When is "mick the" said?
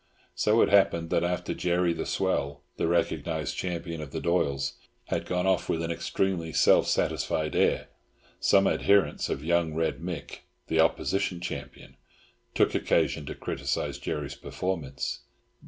9.99-10.79